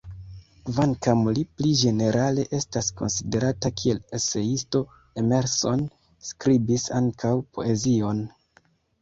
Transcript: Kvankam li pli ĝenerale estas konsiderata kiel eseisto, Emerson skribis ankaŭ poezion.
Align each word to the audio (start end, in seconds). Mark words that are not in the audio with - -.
Kvankam 0.67 1.19
li 1.33 1.41
pli 1.59 1.73
ĝenerale 1.81 2.45
estas 2.59 2.89
konsiderata 3.01 3.71
kiel 3.83 4.01
eseisto, 4.21 4.83
Emerson 5.25 5.85
skribis 6.31 6.89
ankaŭ 7.03 7.37
poezion. 7.53 8.27